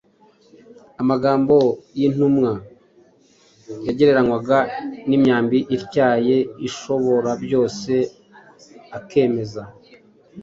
Amagambo 1.01 1.55
y’intumwa 1.99 2.51
yagereranywaga 3.87 4.59
n’imyambi 5.07 5.57
ityaye 5.75 6.37
y’Ishoborabyose 6.61 7.93
akemeza 8.97 9.63